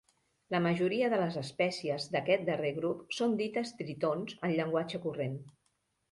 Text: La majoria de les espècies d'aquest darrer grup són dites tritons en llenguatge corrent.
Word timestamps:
La 0.53 0.59
majoria 0.65 1.09
de 1.13 1.17
les 1.23 1.35
espècies 1.41 2.07
d'aquest 2.15 2.47
darrer 2.47 2.71
grup 2.77 3.03
són 3.17 3.35
dites 3.41 3.73
tritons 3.83 4.33
en 4.49 4.55
llenguatge 4.55 5.01
corrent. 5.05 5.37